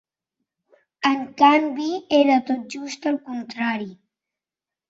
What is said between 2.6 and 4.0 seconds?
just el contrari.